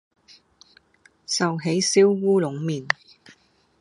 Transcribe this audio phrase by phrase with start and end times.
[1.27, 2.87] 壽喜燒烏龍麵